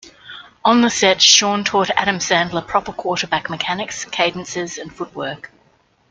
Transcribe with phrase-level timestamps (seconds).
[0.65, 5.51] On the set, Sean taught Adam Sandler proper quarterback mechanics, cadences, and footwork.